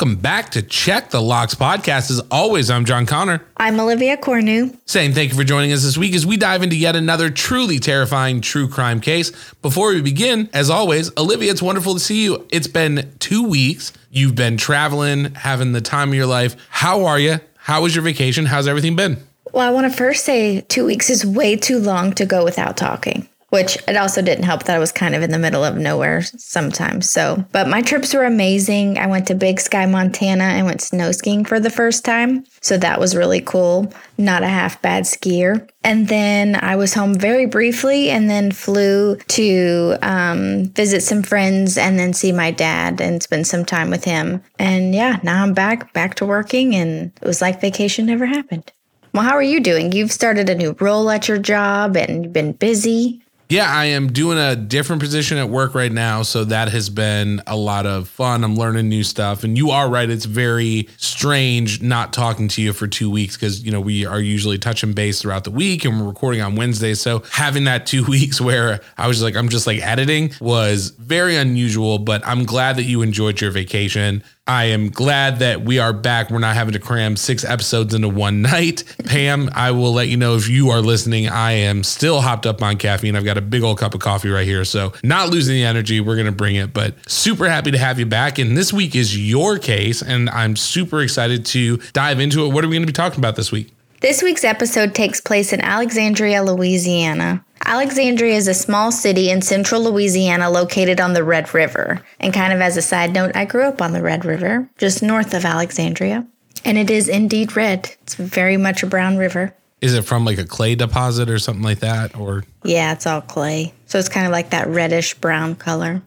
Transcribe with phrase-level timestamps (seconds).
[0.00, 2.10] Welcome back to Check the Locks podcast.
[2.10, 3.44] As always, I'm John Conner.
[3.58, 4.74] I'm Olivia Cornu.
[4.86, 7.78] Saying thank you for joining us this week as we dive into yet another truly
[7.78, 9.30] terrifying true crime case.
[9.60, 12.46] Before we begin, as always, Olivia, it's wonderful to see you.
[12.48, 13.92] It's been two weeks.
[14.10, 16.56] You've been traveling, having the time of your life.
[16.70, 17.38] How are you?
[17.58, 18.46] How was your vacation?
[18.46, 19.18] How's everything been?
[19.52, 22.78] Well, I want to first say two weeks is way too long to go without
[22.78, 25.76] talking which it also didn't help that I was kind of in the middle of
[25.76, 27.10] nowhere sometimes.
[27.10, 28.98] So, but my trips were amazing.
[28.98, 30.44] I went to Big Sky, Montana.
[30.44, 32.44] I went snow skiing for the first time.
[32.60, 33.92] So that was really cool.
[34.16, 35.68] Not a half bad skier.
[35.82, 41.76] And then I was home very briefly and then flew to um, visit some friends
[41.76, 44.42] and then see my dad and spend some time with him.
[44.58, 46.74] And yeah, now I'm back, back to working.
[46.74, 48.72] And it was like vacation never happened.
[49.12, 49.90] Well, how are you doing?
[49.90, 53.22] You've started a new role at your job and you've been busy.
[53.50, 56.22] Yeah, I am doing a different position at work right now.
[56.22, 58.44] So that has been a lot of fun.
[58.44, 59.42] I'm learning new stuff.
[59.42, 60.08] And you are right.
[60.08, 64.20] It's very strange not talking to you for two weeks because, you know, we are
[64.20, 66.94] usually touching base throughout the week and we're recording on Wednesday.
[66.94, 71.34] So having that two weeks where I was like, I'm just like editing was very
[71.34, 71.98] unusual.
[71.98, 74.22] But I'm glad that you enjoyed your vacation.
[74.50, 76.28] I am glad that we are back.
[76.28, 78.82] We're not having to cram six episodes into one night.
[79.04, 81.28] Pam, I will let you know if you are listening.
[81.28, 83.14] I am still hopped up on caffeine.
[83.14, 84.64] I've got a big old cup of coffee right here.
[84.64, 86.00] So, not losing the energy.
[86.00, 88.40] We're going to bring it, but super happy to have you back.
[88.40, 90.02] And this week is your case.
[90.02, 92.48] And I'm super excited to dive into it.
[92.52, 93.72] What are we going to be talking about this week?
[94.00, 97.44] This week's episode takes place in Alexandria, Louisiana.
[97.66, 102.00] Alexandria is a small city in central Louisiana located on the Red River.
[102.18, 105.02] And kind of as a side note, I grew up on the Red River, just
[105.02, 106.26] north of Alexandria.
[106.64, 107.94] And it is indeed red.
[108.00, 109.54] It's very much a brown river.
[109.82, 112.16] Is it from like a clay deposit or something like that?
[112.16, 113.74] Or Yeah, it's all clay.
[113.84, 116.00] So it's kind of like that reddish brown color.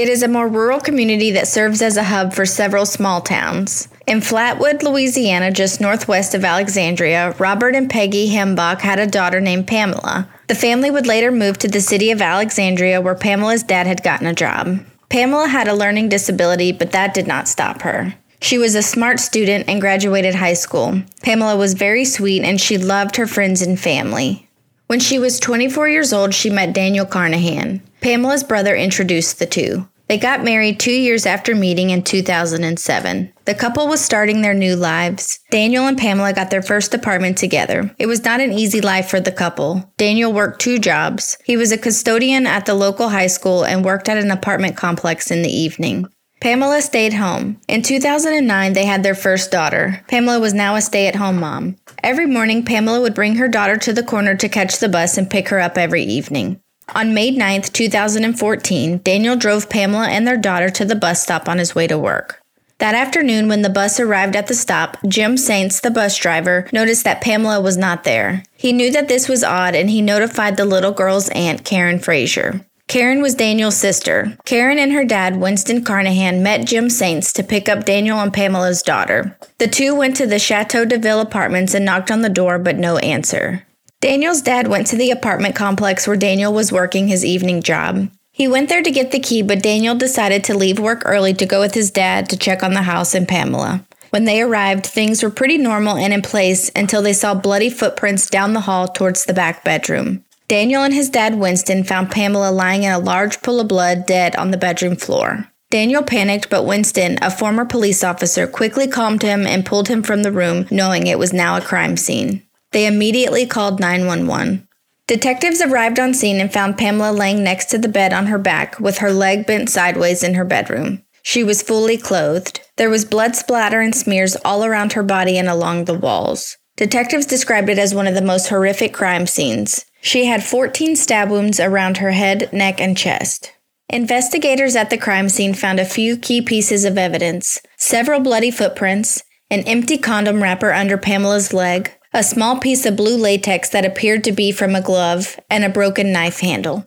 [0.00, 3.86] It is a more rural community that serves as a hub for several small towns.
[4.06, 9.66] In Flatwood, Louisiana, just northwest of Alexandria, Robert and Peggy Hembach had a daughter named
[9.66, 10.26] Pamela.
[10.46, 14.26] The family would later move to the city of Alexandria, where Pamela's dad had gotten
[14.26, 14.82] a job.
[15.10, 18.14] Pamela had a learning disability, but that did not stop her.
[18.40, 21.02] She was a smart student and graduated high school.
[21.22, 24.48] Pamela was very sweet and she loved her friends and family.
[24.86, 27.82] When she was 24 years old, she met Daniel Carnahan.
[28.00, 29.86] Pamela's brother introduced the two.
[30.08, 33.32] They got married two years after meeting in 2007.
[33.44, 35.38] The couple was starting their new lives.
[35.50, 37.94] Daniel and Pamela got their first apartment together.
[37.98, 39.92] It was not an easy life for the couple.
[39.98, 41.38] Daniel worked two jobs.
[41.44, 45.30] He was a custodian at the local high school and worked at an apartment complex
[45.30, 46.08] in the evening.
[46.40, 47.60] Pamela stayed home.
[47.68, 50.02] In 2009, they had their first daughter.
[50.08, 51.76] Pamela was now a stay at home mom.
[52.02, 55.30] Every morning, Pamela would bring her daughter to the corner to catch the bus and
[55.30, 56.60] pick her up every evening.
[56.94, 61.58] On May 9, 2014, Daniel drove Pamela and their daughter to the bus stop on
[61.58, 62.40] his way to work.
[62.78, 67.04] That afternoon, when the bus arrived at the stop, Jim Saints, the bus driver, noticed
[67.04, 68.42] that Pamela was not there.
[68.56, 72.64] He knew that this was odd and he notified the little girl's aunt, Karen Frazier.
[72.88, 74.36] Karen was Daniel's sister.
[74.44, 78.82] Karen and her dad, Winston Carnahan, met Jim Saints to pick up Daniel and Pamela's
[78.82, 79.38] daughter.
[79.58, 82.78] The two went to the Chateau de Ville apartments and knocked on the door, but
[82.78, 83.64] no answer.
[84.00, 88.10] Daniel's dad went to the apartment complex where Daniel was working his evening job.
[88.32, 91.44] He went there to get the key, but Daniel decided to leave work early to
[91.44, 93.84] go with his dad to check on the house and Pamela.
[94.08, 98.30] When they arrived, things were pretty normal and in place until they saw bloody footprints
[98.30, 100.24] down the hall towards the back bedroom.
[100.48, 104.34] Daniel and his dad Winston found Pamela lying in a large pool of blood dead
[104.36, 105.46] on the bedroom floor.
[105.68, 110.22] Daniel panicked, but Winston, a former police officer, quickly calmed him and pulled him from
[110.22, 112.42] the room, knowing it was now a crime scene.
[112.72, 114.66] They immediately called 911.
[115.06, 118.78] Detectives arrived on scene and found Pamela laying next to the bed on her back
[118.78, 121.02] with her leg bent sideways in her bedroom.
[121.22, 122.60] She was fully clothed.
[122.76, 126.56] There was blood splatter and smears all around her body and along the walls.
[126.76, 129.84] Detectives described it as one of the most horrific crime scenes.
[130.00, 133.52] She had 14 stab wounds around her head, neck, and chest.
[133.88, 139.22] Investigators at the crime scene found a few key pieces of evidence several bloody footprints,
[139.50, 144.24] an empty condom wrapper under Pamela's leg, a small piece of blue latex that appeared
[144.24, 146.86] to be from a glove, and a broken knife handle.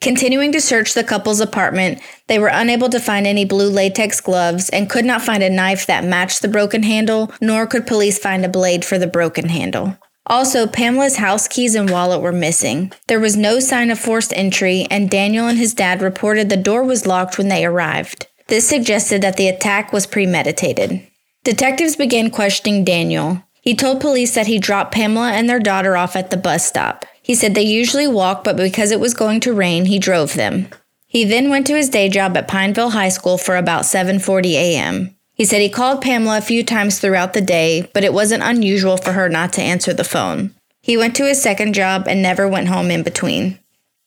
[0.00, 4.68] Continuing to search the couple's apartment, they were unable to find any blue latex gloves
[4.70, 8.44] and could not find a knife that matched the broken handle, nor could police find
[8.44, 9.96] a blade for the broken handle.
[10.26, 12.92] Also, Pamela's house keys and wallet were missing.
[13.06, 16.82] There was no sign of forced entry, and Daniel and his dad reported the door
[16.82, 18.26] was locked when they arrived.
[18.48, 21.06] This suggested that the attack was premeditated.
[21.44, 23.42] Detectives began questioning Daniel.
[23.66, 27.04] He told police that he dropped Pamela and their daughter off at the bus stop.
[27.20, 30.68] He said they usually walk, but because it was going to rain, he drove them.
[31.08, 35.16] He then went to his day job at Pineville High School for about 7:40 a.m.
[35.34, 38.98] He said he called Pamela a few times throughout the day, but it wasn't unusual
[38.98, 40.54] for her not to answer the phone.
[40.80, 43.58] He went to his second job and never went home in between.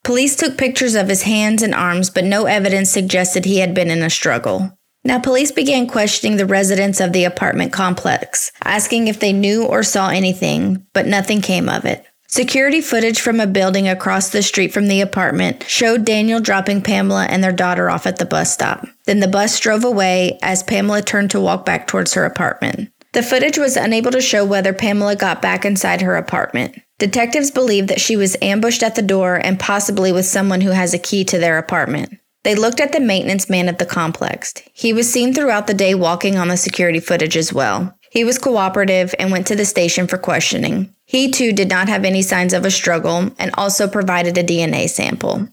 [0.06, 3.92] Police took pictures of his hands and arms, but no evidence suggested he had been
[3.92, 4.79] in a struggle.
[5.10, 9.82] Now, police began questioning the residents of the apartment complex, asking if they knew or
[9.82, 12.06] saw anything, but nothing came of it.
[12.28, 17.26] Security footage from a building across the street from the apartment showed Daniel dropping Pamela
[17.26, 18.86] and their daughter off at the bus stop.
[19.06, 22.92] Then the bus drove away as Pamela turned to walk back towards her apartment.
[23.14, 26.80] The footage was unable to show whether Pamela got back inside her apartment.
[27.00, 30.94] Detectives believe that she was ambushed at the door and possibly with someone who has
[30.94, 32.20] a key to their apartment.
[32.44, 34.54] They looked at the maintenance man at the complex.
[34.74, 37.98] He was seen throughout the day walking on the security footage as well.
[38.12, 40.94] He was cooperative and went to the station for questioning.
[41.06, 44.90] He too did not have any signs of a struggle and also provided a DNA
[44.90, 45.50] sample.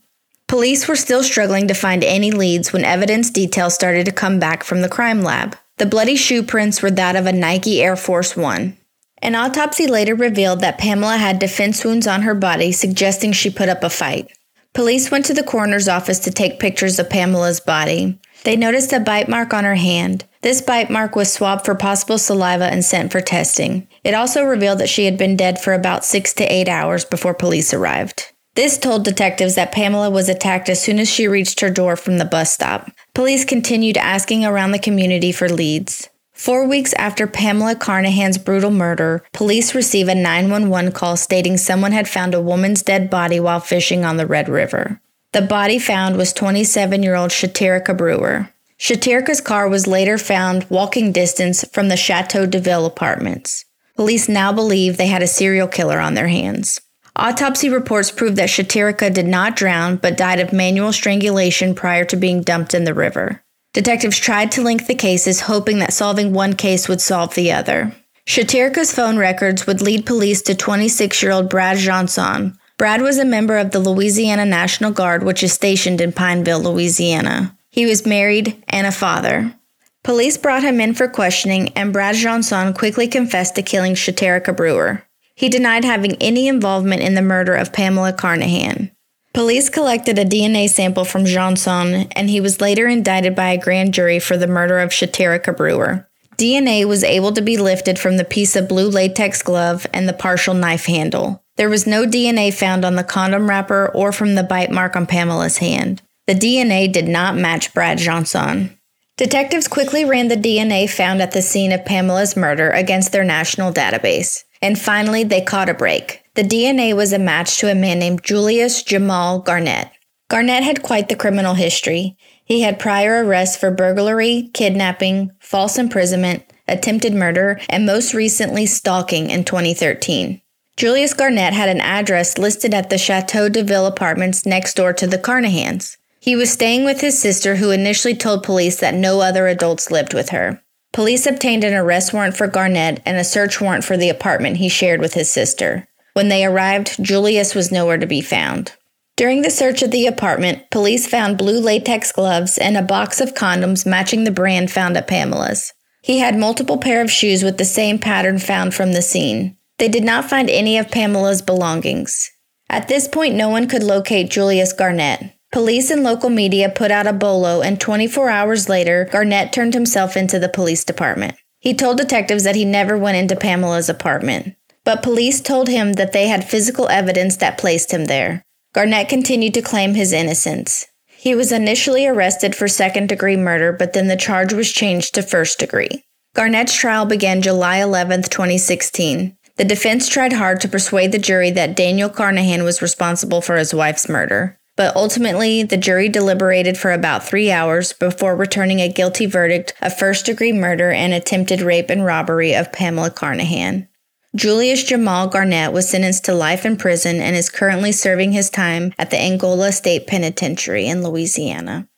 [0.48, 4.62] Police were still struggling to find any leads when evidence details started to come back
[4.62, 5.56] from the crime lab.
[5.78, 8.76] The bloody shoe prints were that of a Nike Air Force One.
[9.20, 13.68] An autopsy later revealed that Pamela had defense wounds on her body, suggesting she put
[13.68, 14.35] up a fight.
[14.76, 18.18] Police went to the coroner's office to take pictures of Pamela's body.
[18.44, 20.26] They noticed a bite mark on her hand.
[20.42, 23.88] This bite mark was swabbed for possible saliva and sent for testing.
[24.04, 27.32] It also revealed that she had been dead for about six to eight hours before
[27.32, 28.34] police arrived.
[28.54, 32.18] This told detectives that Pamela was attacked as soon as she reached her door from
[32.18, 32.90] the bus stop.
[33.14, 36.10] Police continued asking around the community for leads.
[36.36, 42.06] Four weeks after Pamela Carnahan's brutal murder, police receive a 911 call stating someone had
[42.06, 45.00] found a woman's dead body while fishing on the Red River.
[45.32, 48.50] The body found was 27 year old Sheterica Brewer.
[48.78, 53.64] Sheterica's car was later found walking distance from the Chateau de Ville apartments.
[53.96, 56.82] Police now believe they had a serial killer on their hands.
[57.16, 62.16] Autopsy reports prove that Sheterica did not drown but died of manual strangulation prior to
[62.16, 63.42] being dumped in the river.
[63.76, 67.94] Detectives tried to link the cases, hoping that solving one case would solve the other.
[68.26, 72.56] Sheterica's phone records would lead police to 26 year old Brad Jeansonne.
[72.78, 77.54] Brad was a member of the Louisiana National Guard, which is stationed in Pineville, Louisiana.
[77.68, 79.54] He was married and a father.
[80.02, 85.02] Police brought him in for questioning, and Brad Jeansonne quickly confessed to killing Sheterica Brewer.
[85.34, 88.90] He denied having any involvement in the murder of Pamela Carnahan.
[89.36, 93.92] Police collected a DNA sample from Jeansonne, and he was later indicted by a grand
[93.92, 96.08] jury for the murder of Sheterica Brewer.
[96.38, 100.14] DNA was able to be lifted from the piece of blue latex glove and the
[100.14, 101.44] partial knife handle.
[101.56, 105.06] There was no DNA found on the condom wrapper or from the bite mark on
[105.06, 106.00] Pamela's hand.
[106.26, 108.74] The DNA did not match Brad Jeansonne.
[109.18, 113.70] Detectives quickly ran the DNA found at the scene of Pamela's murder against their national
[113.70, 114.44] database.
[114.62, 116.22] And finally, they caught a break.
[116.36, 119.90] The DNA was a match to a man named Julius Jamal Garnett.
[120.28, 122.18] Garnett had quite the criminal history.
[122.44, 129.30] He had prior arrests for burglary, kidnapping, false imprisonment, attempted murder, and most recently stalking
[129.30, 130.42] in 2013.
[130.76, 135.06] Julius Garnett had an address listed at the Chateau de Ville apartments next door to
[135.06, 135.96] the Carnahans.
[136.20, 140.12] He was staying with his sister, who initially told police that no other adults lived
[140.12, 140.62] with her.
[140.92, 144.68] Police obtained an arrest warrant for Garnett and a search warrant for the apartment he
[144.68, 145.88] shared with his sister.
[146.16, 148.72] When they arrived, Julius was nowhere to be found.
[149.18, 153.34] During the search of the apartment, police found blue latex gloves and a box of
[153.34, 155.74] condoms matching the brand found at Pamela's.
[156.00, 159.58] He had multiple pair of shoes with the same pattern found from the scene.
[159.76, 162.30] They did not find any of Pamela's belongings.
[162.70, 165.34] At this point, no one could locate Julius Garnett.
[165.52, 170.16] Police and local media put out a bolo, and 24 hours later, Garnett turned himself
[170.16, 171.36] into the police department.
[171.58, 174.56] He told detectives that he never went into Pamela's apartment,
[174.86, 178.40] but police told him that they had physical evidence that placed him there.
[178.72, 180.86] Garnett continued to claim his innocence.
[181.08, 185.22] He was initially arrested for second degree murder, but then the charge was changed to
[185.22, 186.04] first degree.
[186.36, 189.36] Garnett's trial began July 11, 2016.
[189.56, 193.74] The defense tried hard to persuade the jury that Daniel Carnahan was responsible for his
[193.74, 194.56] wife's murder.
[194.76, 199.98] But ultimately, the jury deliberated for about three hours before returning a guilty verdict of
[199.98, 203.88] first degree murder and attempted rape and robbery of Pamela Carnahan.
[204.36, 208.92] Julius Jamal Garnett was sentenced to life in prison and is currently serving his time
[208.98, 211.88] at the Angola State Penitentiary in Louisiana.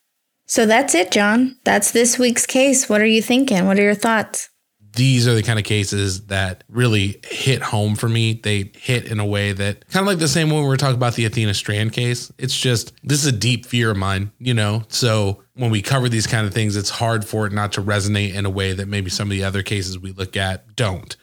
[0.45, 1.57] So that's it, John.
[1.63, 2.89] That's this week's case.
[2.89, 3.67] What are you thinking?
[3.67, 4.49] What are your thoughts?
[4.93, 8.33] these are the kind of cases that really hit home for me.
[8.33, 10.95] They hit in a way that kind of like the same when we were talking
[10.95, 12.31] about the Athena Strand case.
[12.37, 14.83] It's just this is a deep fear of mine, you know.
[14.87, 18.33] So when we cover these kind of things, it's hard for it not to resonate
[18.33, 21.15] in a way that maybe some of the other cases we look at don't.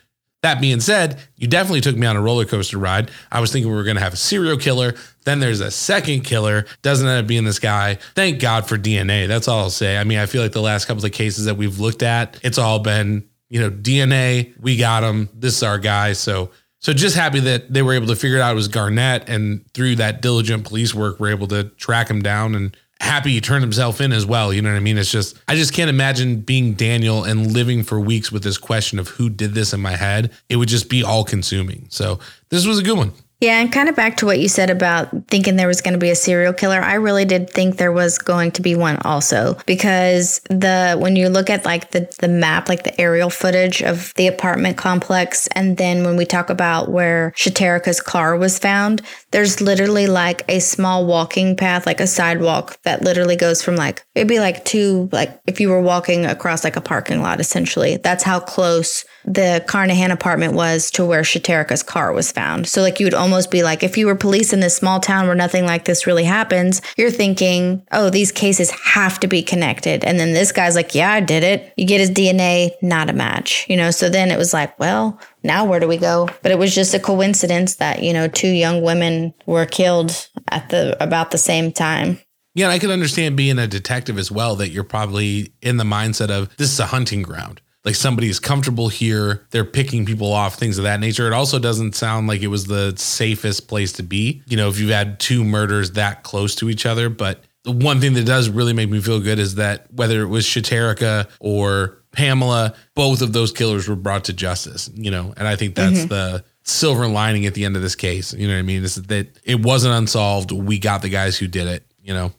[0.46, 3.10] That being said, you definitely took me on a roller coaster ride.
[3.32, 4.94] I was thinking we were going to have a serial killer.
[5.24, 6.66] Then there's a second killer.
[6.82, 7.98] Doesn't end up being this guy.
[8.14, 9.26] Thank God for DNA.
[9.26, 9.98] That's all I'll say.
[9.98, 12.58] I mean, I feel like the last couple of cases that we've looked at, it's
[12.58, 15.28] all been you know, DNA, we got him.
[15.34, 16.12] This is our guy.
[16.12, 19.28] So, so just happy that they were able to figure it out it was Garnett,
[19.28, 22.54] and through that diligent police work, we're able to track him down.
[22.54, 24.52] And happy he turned himself in as well.
[24.52, 24.98] You know what I mean?
[24.98, 28.98] It's just I just can't imagine being Daniel and living for weeks with this question
[28.98, 30.32] of who did this in my head.
[30.48, 31.86] It would just be all consuming.
[31.90, 33.12] So this was a good one.
[33.38, 36.00] Yeah, and kind of back to what you said about thinking there was going to
[36.00, 36.80] be a serial killer.
[36.80, 41.28] I really did think there was going to be one also because the when you
[41.28, 45.76] look at like the the map, like the aerial footage of the apartment complex, and
[45.76, 49.02] then when we talk about where Sheterica's car was found,
[49.32, 54.02] there's literally like a small walking path, like a sidewalk that literally goes from like
[54.14, 57.98] it'd be like two like if you were walking across like a parking lot essentially.
[57.98, 62.68] That's how close the Carnahan apartment was to where Sheterica's car was found.
[62.68, 65.26] So like you would almost be like, if you were police in this small town
[65.26, 70.04] where nothing like this really happens, you're thinking, oh, these cases have to be connected.
[70.04, 71.72] And then this guy's like, yeah, I did it.
[71.76, 73.90] You get his DNA, not a match, you know?
[73.90, 76.28] So then it was like, well, now where do we go?
[76.42, 80.68] But it was just a coincidence that, you know, two young women were killed at
[80.68, 82.20] the about the same time.
[82.54, 86.30] Yeah, I can understand being a detective as well that you're probably in the mindset
[86.30, 89.46] of this is a hunting ground like somebody is comfortable here.
[89.50, 91.26] They're picking people off, things of that nature.
[91.28, 94.42] It also doesn't sound like it was the safest place to be.
[94.46, 97.08] You know, if you've had two murders that close to each other.
[97.08, 100.26] But the one thing that does really make me feel good is that whether it
[100.26, 105.46] was Sheterica or Pamela, both of those killers were brought to justice, you know, and
[105.46, 106.08] I think that's mm-hmm.
[106.08, 108.32] the silver lining at the end of this case.
[108.32, 108.82] You know what I mean?
[108.82, 110.50] Is that it wasn't unsolved.
[110.50, 112.32] We got the guys who did it, you know?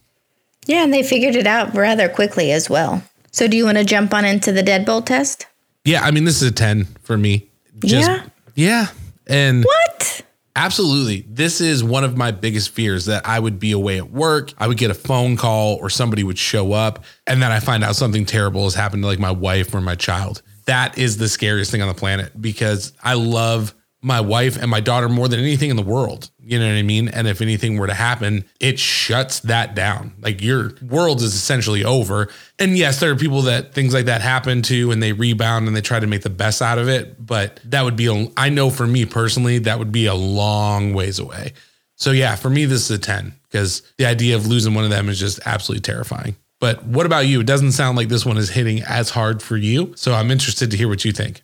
[0.66, 3.02] Yeah, and they figured it out rather quickly as well.
[3.38, 5.46] So, do you want to jump on into the deadbolt test?
[5.86, 7.48] Yeah, I mean, this is a 10 for me.
[7.86, 8.26] Just, yeah.
[8.56, 8.88] Yeah.
[9.28, 10.24] And what?
[10.56, 11.24] Absolutely.
[11.30, 14.54] This is one of my biggest fears that I would be away at work.
[14.58, 17.84] I would get a phone call or somebody would show up and then I find
[17.84, 20.42] out something terrible has happened to like my wife or my child.
[20.66, 24.80] That is the scariest thing on the planet because I love my wife and my
[24.80, 26.30] daughter more than anything in the world.
[26.40, 27.08] You know what I mean?
[27.10, 30.14] And if anything were to happen, it shuts that down.
[30.20, 32.30] Like your world is essentially over.
[32.60, 35.76] And yes, there are people that things like that happen to and they rebound and
[35.76, 37.26] they try to make the best out of it.
[37.26, 40.94] But that would be, a, I know for me personally, that would be a long
[40.94, 41.54] ways away.
[41.96, 44.92] So yeah, for me, this is a 10 because the idea of losing one of
[44.92, 46.36] them is just absolutely terrifying.
[46.60, 47.42] But what about you?
[47.42, 49.94] It doesn't sound like this one is hitting as hard for you.
[49.96, 51.42] So I'm interested to hear what you think.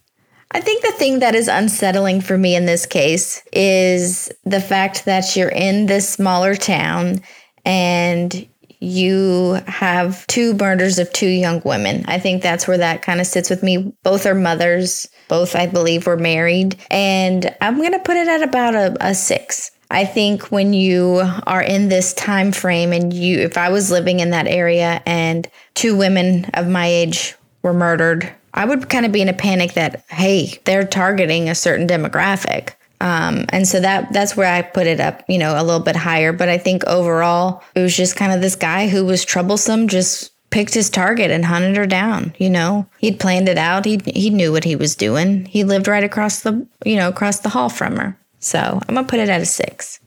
[0.53, 5.05] I think the thing that is unsettling for me in this case is the fact
[5.05, 7.21] that you're in this smaller town
[7.65, 8.47] and
[8.79, 12.03] you have two murders of two young women.
[12.07, 13.93] I think that's where that kind of sits with me.
[14.03, 16.75] Both are mothers, both, I believe, were married.
[16.91, 19.71] And I'm going to put it at about a, a six.
[19.89, 24.19] I think when you are in this time frame and you if I was living
[24.19, 29.11] in that area and two women of my age were murdered I would kind of
[29.11, 32.73] be in a panic that, hey, they're targeting a certain demographic.
[33.01, 35.95] Um, and so that that's where I put it up, you know, a little bit
[35.95, 36.31] higher.
[36.31, 40.31] But I think overall, it was just kind of this guy who was troublesome, just
[40.51, 42.33] picked his target and hunted her down.
[42.37, 43.83] You know, he'd planned it out.
[43.83, 45.45] He he knew what he was doing.
[45.45, 48.17] He lived right across the you know across the hall from her.
[48.39, 49.99] So I'm gonna put it at a six.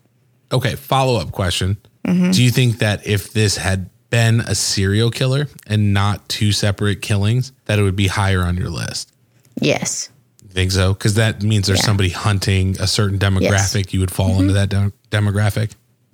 [0.50, 1.76] Okay, follow up question.
[2.06, 7.02] Do you think that if this had been a serial killer and not two separate
[7.02, 9.12] killings, that it would be higher on your list?
[9.60, 10.10] Yes.
[10.50, 10.94] Think so?
[10.94, 11.86] Because that means there's Yeah.
[11.86, 13.92] somebody hunting a certain demographic.
[13.92, 14.54] You would fall into mm-hmm.
[14.54, 15.72] that dem- demographic.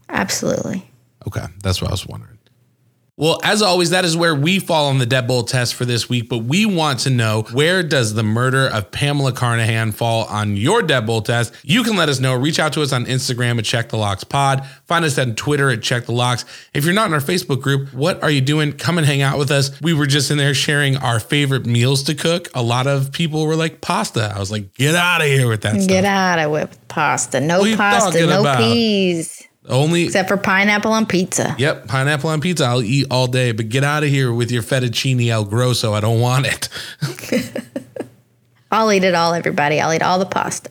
[0.08, 0.90] Absolutely.
[1.26, 2.31] Okay, that's what I was wondering.
[3.18, 6.30] Well, as always, that is where we fall on the deadbolt test for this week.
[6.30, 10.80] But we want to know where does the murder of Pamela Carnahan fall on your
[10.80, 11.54] deadbolt test?
[11.62, 12.34] You can let us know.
[12.34, 14.66] Reach out to us on Instagram at Check the Locks Pod.
[14.86, 16.46] Find us on Twitter at Check the Locks.
[16.72, 18.72] If you're not in our Facebook group, what are you doing?
[18.72, 19.78] Come and hang out with us.
[19.82, 22.48] We were just in there sharing our favorite meals to cook.
[22.54, 24.32] A lot of people were like pasta.
[24.34, 25.88] I was like, get out of here with that stuff.
[25.88, 27.40] Get out of it with pasta.
[27.40, 28.26] No What are you pasta.
[28.26, 28.58] No about?
[28.58, 29.46] peas.
[29.68, 31.54] Only Except for pineapple on pizza.
[31.58, 32.64] Yep, pineapple on pizza.
[32.64, 35.92] I'll eat all day, but get out of here with your fettuccine al grosso.
[35.92, 36.68] I don't want it.
[38.72, 39.80] I'll eat it all, everybody.
[39.80, 40.70] I'll eat all the pasta.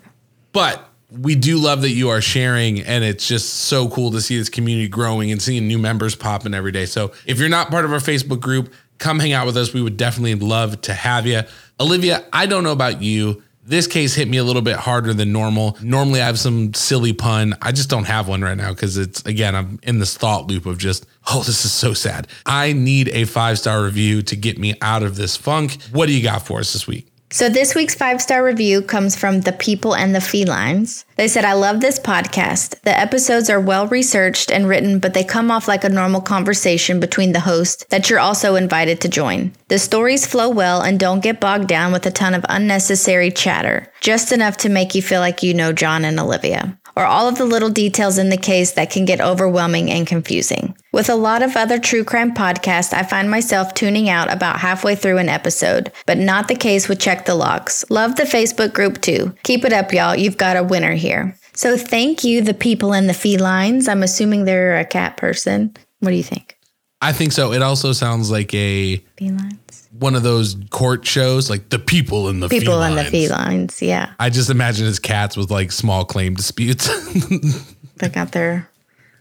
[0.51, 4.38] But we do love that you are sharing, and it's just so cool to see
[4.38, 6.86] this community growing and seeing new members popping every day.
[6.86, 9.74] So if you're not part of our Facebook group, come hang out with us.
[9.74, 11.41] We would definitely love to have you.
[11.79, 13.43] Olivia, I don't know about you.
[13.63, 15.77] This case hit me a little bit harder than normal.
[15.81, 17.55] Normally, I have some silly pun.
[17.61, 20.65] I just don't have one right now because it's, again, I'm in this thought loop
[20.65, 22.27] of just, oh, this is so sad.
[22.45, 25.77] I need a five star review to get me out of this funk.
[25.91, 27.10] What do you got for us this week?
[27.33, 31.05] So this week's five star review comes from The People and the Felines.
[31.15, 32.81] They said, I love this podcast.
[32.81, 37.00] The episodes are well researched and written, but they come off like a normal conversation
[37.00, 39.53] between the host that you're also invited to join.
[39.69, 43.89] The stories flow well and don't get bogged down with a ton of unnecessary chatter,
[44.01, 46.77] just enough to make you feel like you know John and Olivia.
[46.95, 50.75] Or all of the little details in the case that can get overwhelming and confusing.
[50.91, 54.95] With a lot of other true crime podcasts, I find myself tuning out about halfway
[54.95, 57.86] through an episode, but not the case with Check the Locks.
[57.89, 59.33] Love the Facebook group too.
[59.44, 60.15] Keep it up, y'all.
[60.15, 61.37] You've got a winner here.
[61.53, 63.87] So thank you, the people in the felines.
[63.87, 65.75] I'm assuming they're a cat person.
[66.00, 66.57] What do you think?
[67.01, 67.51] I think so.
[67.51, 69.87] It also sounds like a Felines?
[70.00, 73.29] one of those court shows, like the people in the People in the felines.
[73.31, 74.14] felines, yeah.
[74.20, 76.90] I just imagine it's cats with like small claim disputes.
[77.98, 78.68] They got their.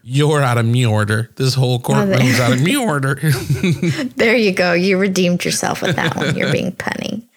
[0.03, 1.29] You're out of me order.
[1.35, 3.19] This whole courtroom's out of me order.
[4.15, 4.73] There you go.
[4.73, 6.35] You redeemed yourself with that one.
[6.35, 7.27] You're being punny.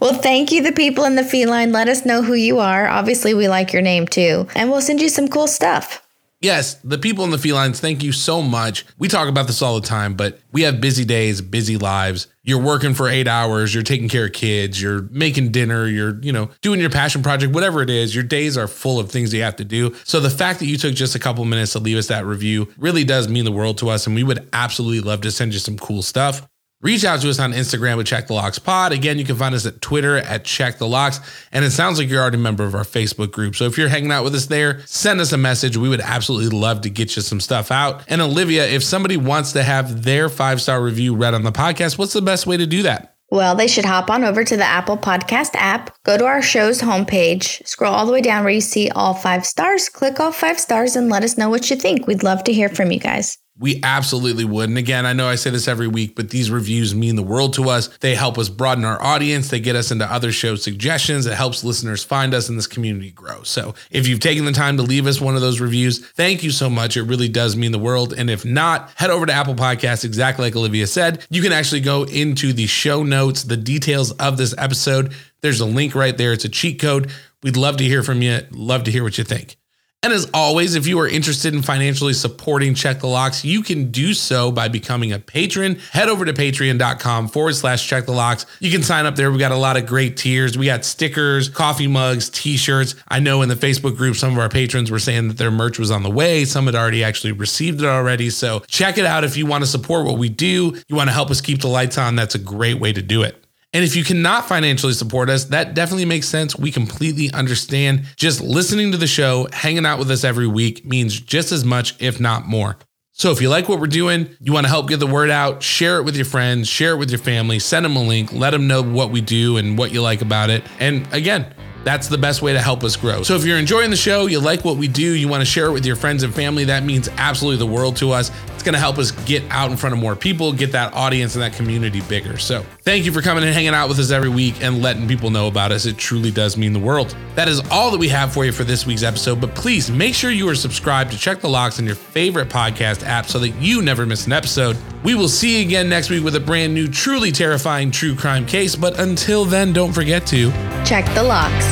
[0.00, 1.72] Well, thank you, the people in the feline.
[1.72, 2.88] Let us know who you are.
[2.88, 6.02] Obviously, we like your name too, and we'll send you some cool stuff.
[6.40, 8.84] Yes, the people in the felines, thank you so much.
[8.98, 12.28] We talk about this all the time, but we have busy days, busy lives.
[12.42, 16.32] You're working for eight hours, you're taking care of kids, you're making dinner, you're, you
[16.32, 19.42] know, doing your passion project, whatever it is, your days are full of things you
[19.42, 19.94] have to do.
[20.04, 22.72] So the fact that you took just a couple minutes to leave us that review
[22.78, 24.06] really does mean the world to us.
[24.06, 26.46] And we would absolutely love to send you some cool stuff.
[26.86, 28.92] Reach out to us on Instagram at Check the Locks Pod.
[28.92, 31.18] Again, you can find us at Twitter at Check the Locks.
[31.50, 33.56] And it sounds like you're already a member of our Facebook group.
[33.56, 35.76] So if you're hanging out with us there, send us a message.
[35.76, 38.04] We would absolutely love to get you some stuff out.
[38.06, 41.98] And Olivia, if somebody wants to have their five star review read on the podcast,
[41.98, 43.16] what's the best way to do that?
[43.32, 46.82] Well, they should hop on over to the Apple Podcast app, go to our show's
[46.82, 50.60] homepage, scroll all the way down where you see all five stars, click all five
[50.60, 52.06] stars, and let us know what you think.
[52.06, 53.38] We'd love to hear from you guys.
[53.58, 54.68] We absolutely would.
[54.68, 57.54] And again, I know I say this every week, but these reviews mean the world
[57.54, 57.88] to us.
[58.00, 59.48] They help us broaden our audience.
[59.48, 61.24] They get us into other show suggestions.
[61.24, 63.42] It helps listeners find us and this community grow.
[63.44, 66.50] So if you've taken the time to leave us one of those reviews, thank you
[66.50, 66.98] so much.
[66.98, 68.12] It really does mean the world.
[68.12, 71.24] And if not, head over to Apple Podcasts, exactly like Olivia said.
[71.30, 75.14] You can actually go into the show notes, the details of this episode.
[75.40, 76.34] There's a link right there.
[76.34, 77.10] It's a cheat code.
[77.42, 78.40] We'd love to hear from you.
[78.50, 79.56] Love to hear what you think.
[80.02, 83.90] And as always, if you are interested in financially supporting Check the Locks, you can
[83.90, 85.80] do so by becoming a patron.
[85.90, 88.46] Head over to patreon.com forward slash check the locks.
[88.60, 89.32] You can sign up there.
[89.32, 90.56] We got a lot of great tiers.
[90.56, 92.94] We got stickers, coffee mugs, t shirts.
[93.08, 95.78] I know in the Facebook group, some of our patrons were saying that their merch
[95.78, 96.44] was on the way.
[96.44, 98.30] Some had already actually received it already.
[98.30, 100.76] So check it out if you want to support what we do.
[100.86, 102.14] You want to help us keep the lights on.
[102.14, 103.45] That's a great way to do it.
[103.76, 106.56] And if you cannot financially support us, that definitely makes sense.
[106.56, 108.06] We completely understand.
[108.16, 111.94] Just listening to the show, hanging out with us every week means just as much,
[112.00, 112.78] if not more.
[113.12, 115.62] So if you like what we're doing, you want to help get the word out,
[115.62, 118.52] share it with your friends, share it with your family, send them a link, let
[118.52, 120.64] them know what we do and what you like about it.
[120.80, 123.24] And again, that's the best way to help us grow.
[123.24, 125.66] So if you're enjoying the show, you like what we do, you want to share
[125.66, 128.30] it with your friends and family, that means absolutely the world to us.
[128.66, 131.42] Going to help us get out in front of more people, get that audience and
[131.44, 132.36] that community bigger.
[132.36, 135.30] So thank you for coming and hanging out with us every week and letting people
[135.30, 135.86] know about us.
[135.86, 137.16] It truly does mean the world.
[137.36, 140.16] That is all that we have for you for this week's episode, but please make
[140.16, 143.50] sure you are subscribed to Check the Locks on your favorite podcast app so that
[143.50, 144.76] you never miss an episode.
[145.04, 148.46] We will see you again next week with a brand new, truly terrifying true crime
[148.46, 148.74] case.
[148.74, 150.50] But until then, don't forget to
[150.84, 151.66] Check the locks.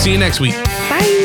[0.00, 0.54] see you next week.
[0.88, 1.17] Bye.